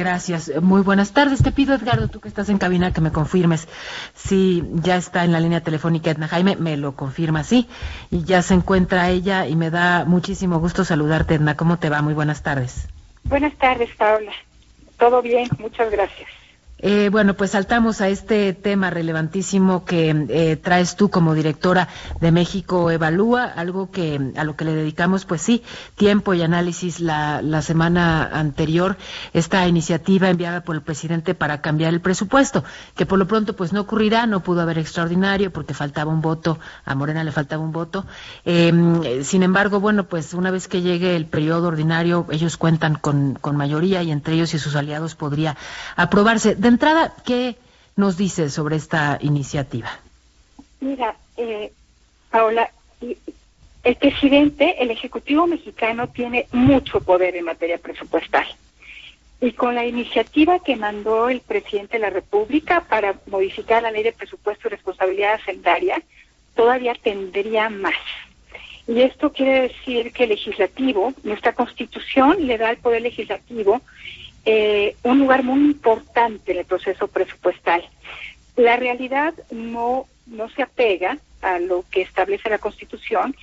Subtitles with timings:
[0.00, 0.50] Gracias.
[0.62, 1.42] Muy buenas tardes.
[1.42, 3.68] Te pido, Edgardo, tú que estás en cabina, que me confirmes
[4.14, 6.56] si ya está en la línea telefónica Edna Jaime.
[6.56, 7.68] Me lo confirma, sí.
[8.10, 11.54] Y ya se encuentra ella y me da muchísimo gusto saludarte, Edna.
[11.54, 12.00] ¿Cómo te va?
[12.00, 12.88] Muy buenas tardes.
[13.24, 14.32] Buenas tardes, Paula.
[14.98, 16.30] Todo bien, muchas gracias.
[16.82, 21.88] Eh, bueno, pues saltamos a este tema relevantísimo que eh, traes tú como directora
[22.20, 25.62] de México Evalúa, algo que a lo que le dedicamos, pues sí,
[25.96, 28.96] tiempo y análisis la, semana anterior,
[29.34, 32.64] esta iniciativa enviada por el presidente para cambiar el presupuesto,
[32.96, 36.58] que por lo pronto pues no ocurrirá, no pudo haber extraordinario porque faltaba un voto,
[36.86, 38.06] a Morena le faltaba un voto.
[38.46, 43.34] Em, sin embargo, bueno, pues una vez que llegue el periodo ordinario, ellos cuentan con,
[43.34, 45.56] con mayoría y entre ellos y sus aliados podría
[45.96, 47.56] aprobarse entrada, ¿qué
[47.96, 49.90] nos dice sobre esta iniciativa?
[50.80, 51.72] Mira, eh,
[52.30, 52.70] Paola,
[53.82, 58.46] el presidente, el Ejecutivo mexicano tiene mucho poder en materia presupuestal.
[59.40, 64.02] Y con la iniciativa que mandó el presidente de la República para modificar la ley
[64.02, 66.02] de presupuesto y responsabilidad hacendaria,
[66.54, 67.94] todavía tendría más.
[68.86, 73.80] Y esto quiere decir que el legislativo, nuestra constitución le da al poder legislativo
[74.44, 77.88] eh, un lugar muy importante en el proceso presupuestal.
[78.56, 83.34] La realidad no, no se apega a lo que establece la Constitución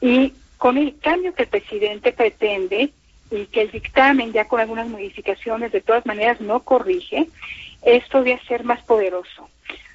[0.00, 2.92] y con el cambio que el presidente pretende
[3.30, 7.28] y que el dictamen ya con algunas modificaciones de todas maneras no corrige,
[7.82, 9.48] esto debe ser más poderoso.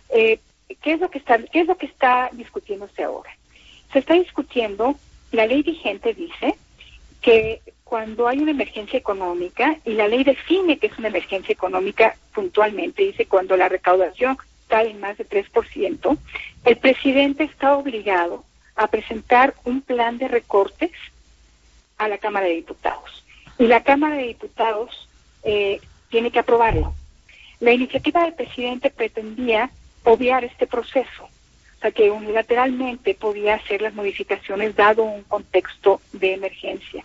[0.10, 0.40] Eh,
[0.82, 3.36] ¿qué, es lo que está, ¿Qué es lo que está discutiéndose ahora?
[3.92, 4.96] Se está discutiendo,
[5.32, 6.56] la ley vigente dice
[7.22, 7.62] que
[7.94, 13.04] cuando hay una emergencia económica, y la ley define que es una emergencia económica puntualmente,
[13.04, 14.36] dice cuando la recaudación
[14.68, 16.18] cae en más de 3%,
[16.66, 20.90] el presidente está obligado a presentar un plan de recortes
[22.00, 23.24] a la Cámara de Diputados.
[23.60, 25.08] Y la Cámara de Diputados
[25.44, 26.96] eh, tiene que aprobarlo.
[27.60, 29.70] La iniciativa del presidente pretendía
[30.04, 31.30] obviar este proceso
[31.92, 37.04] que unilateralmente podía hacer las modificaciones dado un contexto de emergencia.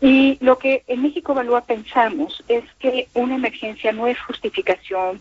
[0.00, 5.20] Y lo que en México Evalúa pensamos es que una emergencia no es justificación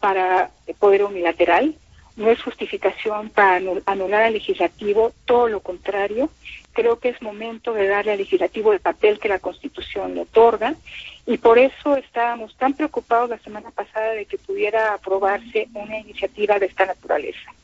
[0.00, 1.74] para poder unilateral,
[2.16, 6.30] no es justificación para anular al legislativo, todo lo contrario.
[6.72, 10.74] Creo que es momento de darle al legislativo el papel que la Constitución le otorga
[11.26, 16.58] y por eso estábamos tan preocupados la semana pasada de que pudiera aprobarse una iniciativa
[16.58, 17.54] de esta naturaleza.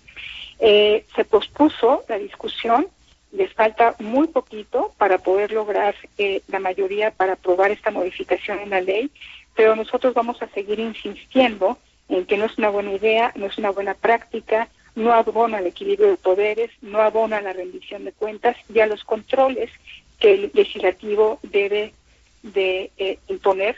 [0.59, 2.89] Eh, se pospuso la discusión,
[3.33, 8.71] les falta muy poquito para poder lograr eh, la mayoría para aprobar esta modificación en
[8.71, 9.11] la ley,
[9.55, 11.79] pero nosotros vamos a seguir insistiendo
[12.09, 15.67] en que no es una buena idea, no es una buena práctica, no abona el
[15.67, 19.71] equilibrio de poderes, no abona la rendición de cuentas y a los controles
[20.19, 21.93] que el legislativo debe
[22.43, 23.77] de eh, imponer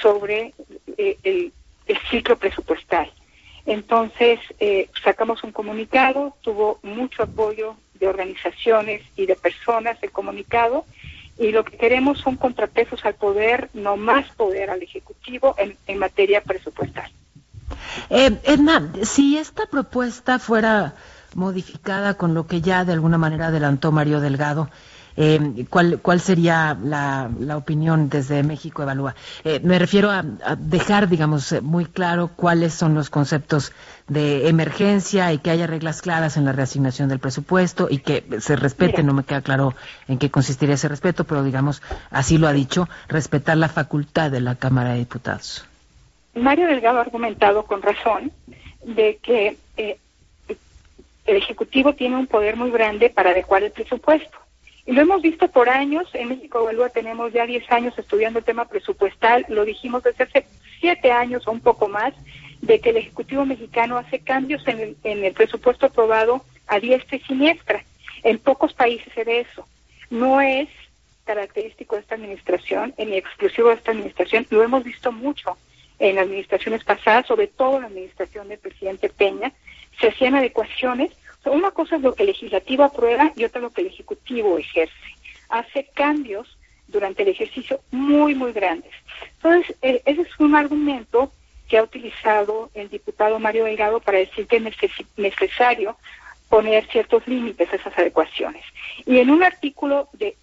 [0.00, 0.54] sobre
[0.96, 1.52] el
[2.10, 2.77] ciclo presupuestal.
[3.68, 10.86] Entonces, eh, sacamos un comunicado, tuvo mucho apoyo de organizaciones y de personas el comunicado,
[11.38, 16.42] y lo que queremos son contrapesos al poder, no más poder al Ejecutivo en, materia
[16.42, 17.10] presupuestal.
[18.08, 20.94] Eh, Edna, si esta propuesta fuera
[21.34, 24.70] modificada con lo que ya de alguna manera adelantó Mario Delgado,
[25.20, 29.16] eh, ¿cuál, ¿cuál sería la, la opinión desde México Evalúa?
[29.42, 30.22] Eh, me refiero a,
[30.56, 33.72] dejar, digamos, eh, muy claro cuáles son los conceptos
[34.06, 38.54] de emergencia y que haya reglas claras en la reasignación del presupuesto y que se
[38.54, 39.74] respete, no me queda claro
[40.06, 44.40] en qué consistiría ese respeto, pero digamos, así lo ha dicho, respetar la facultad de
[44.40, 45.66] la Cámara de Diputados.
[46.36, 48.30] Mario Delgado ha argumentado con razón
[48.84, 49.98] de que eh,
[51.26, 54.38] el Ejecutivo tiene un poder muy grande para adecuar el presupuesto.
[54.88, 58.44] Y lo hemos visto por años, en México Evalúa tenemos ya 10 años estudiando el
[58.46, 60.46] tema presupuestal, lo dijimos desde hace
[60.80, 62.14] 7 años o un poco más,
[62.62, 67.18] de que el Ejecutivo mexicano hace cambios en el, en el presupuesto aprobado a diestra
[67.18, 67.84] y siniestra.
[68.22, 69.68] En pocos países se ve eso.
[70.08, 70.70] No es
[71.24, 75.58] característico de esta administración, ni exclusivo de esta administración, lo hemos visto mucho
[75.98, 79.52] en administraciones pasadas, sobre todo en la administración del presidente Peña,
[80.00, 81.10] se hacían adecuaciones
[81.50, 84.94] una cosa es lo que el legislativo aprueba y otra lo que el ejecutivo ejerce.
[85.48, 86.58] Hace cambios
[86.88, 88.92] durante el ejercicio muy, muy grandes.
[89.36, 91.32] Entonces, e, ese es un argumento
[91.68, 94.62] que ha utilizado el diputado Mario Delgado para decir que es
[95.16, 95.96] necesario
[96.48, 98.64] poner ciertos límites a esas adecuaciones.
[99.04, 100.34] Y en un artículo de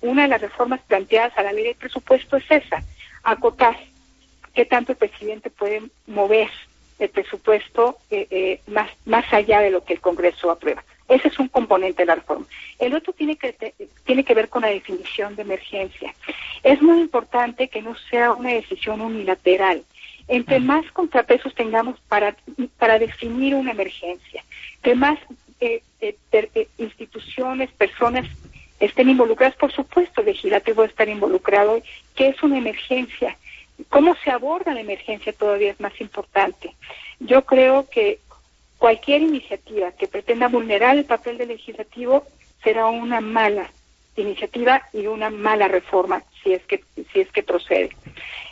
[0.00, 2.84] una de las reformas planteadas a la ley de presupuesto es esa,
[3.24, 3.76] acotar
[4.54, 6.50] qué tanto el presidente puede mover
[7.00, 10.84] el presupuesto eh, eh, más, más allá de lo que el Congreso aprueba.
[11.08, 12.46] Ese es un componente de la reforma.
[12.78, 13.74] El otro tiene que,
[14.04, 16.14] tiene que ver con la definición de emergencia.
[16.62, 19.82] Es muy importante que no sea una decisión unilateral.
[20.28, 22.36] Entre más contrapesos tengamos para,
[22.78, 24.44] para definir una emergencia,
[24.80, 25.18] que más
[25.60, 28.26] eh, eh, eh, instituciones, personas
[28.78, 31.82] estén involucradas, por supuesto, el legislativo estar involucrado,
[32.14, 33.36] que es una emergencia.
[33.88, 36.74] Cómo se aborda la emergencia todavía es más importante.
[37.30, 38.18] Yo creo que
[38.76, 42.26] cualquier iniciativa que pretenda vulnerar el papel del legislativo
[42.64, 43.70] será una mala
[44.16, 46.82] iniciativa y una mala reforma si es que
[47.12, 47.90] si es que procede.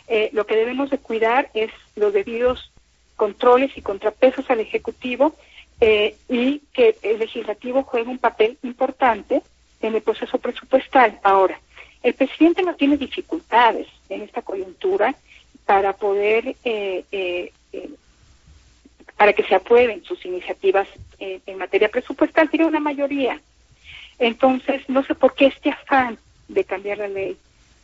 [0.07, 2.71] Eh, lo que debemos de cuidar es los debidos
[3.17, 5.35] controles y contrapesos al ejecutivo
[5.81, 9.41] eh, y que el legislativo juegue un papel importante
[9.81, 11.19] en el proceso presupuestal.
[11.23, 11.59] Ahora,
[12.01, 15.15] el presidente no tiene dificultades en esta coyuntura
[15.65, 17.51] para poder eh,
[19.19, 20.87] para que se aprueben sus iniciativas
[21.19, 23.41] en materia presupuestal, tiene una mayoría.
[24.17, 26.17] Entonces, no sé por qué este afán
[26.47, 27.35] de cambiar la ley,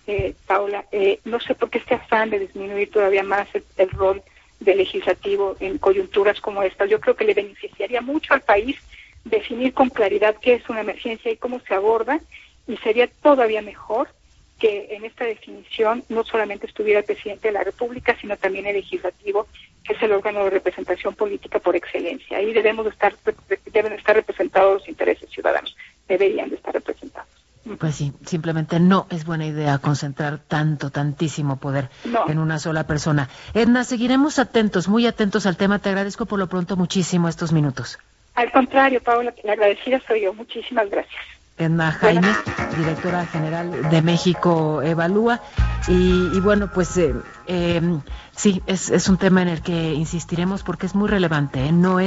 [0.08, 4.24] eh, Paula, eh, no sé por qué este afán de disminuir todavía más el, rol
[4.62, 6.86] del legislativo en coyunturas como esta.
[6.86, 8.78] Yo creo que le beneficiaría mucho al país
[9.26, 12.22] definir con claridad qué es una emergencia y cómo se aborda,
[12.66, 14.08] y sería todavía mejor
[14.66, 18.76] que en esta definición no solamente estuviera el presidente de la República, sino también el
[18.76, 19.48] legislativo,
[19.84, 22.40] que es el órgano de representación política por excelencia.
[22.40, 23.14] Ahí debemos estar,
[23.72, 25.78] deben estar representados los intereses ciudadanos,
[26.08, 27.30] deberían de estar representados.
[27.80, 31.90] Pues sí, simplemente no es buena idea concentrar tanto, tantísimo poder
[32.28, 33.30] en una sola persona.
[33.54, 35.80] Edna, seguiremos atentos, muy atentos al tema.
[35.80, 38.00] Te agradezco por lo pronto muchísimo estos minutos.
[38.34, 40.34] Al contrario, Paula, la agradecida soy yo.
[40.34, 41.22] Muchísimas gracias.
[41.58, 42.28] Edna Jaime,
[42.78, 45.42] directora general de México Evalúa.
[45.88, 47.14] Y, bueno, pues eh,
[47.48, 47.82] eh,
[48.36, 51.66] sí, es, es un tema en el que insistiremos porque es muy relevante.
[51.66, 51.72] ¿eh?
[51.72, 52.00] No